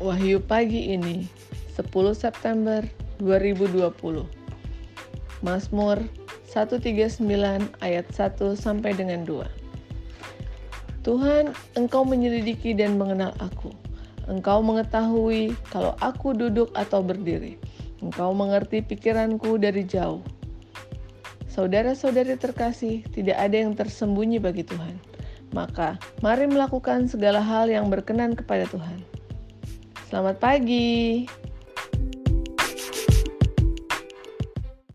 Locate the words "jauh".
19.84-20.24